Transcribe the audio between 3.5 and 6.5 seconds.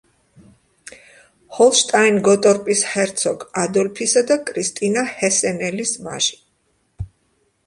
ადოლფისა და კრისტინა ჰესენელის ვაჟი.